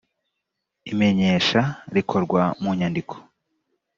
imenyesha 0.91 1.61
rikorwa 1.95 2.41
mu 2.61 2.71
nyandiko 2.79 3.15